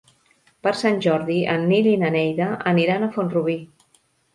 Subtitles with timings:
[0.67, 3.61] Per Sant Jordi en Nil i na Neida aniran a Font-rubí.